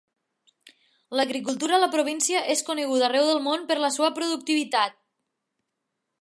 L'agricultura 1.19 1.75
a 1.77 1.81
la 1.83 1.89
província 1.95 2.41
és 2.55 2.65
coneguda 2.71 3.05
arreu 3.09 3.29
del 3.33 3.43
món 3.49 3.67
per 3.73 3.79
la 3.85 3.93
seva 3.99 4.11
productivitat. 4.17 4.99